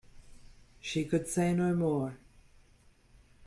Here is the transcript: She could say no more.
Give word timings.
She 0.79 1.05
could 1.05 1.27
say 1.27 1.53
no 1.53 1.75
more. 1.75 2.17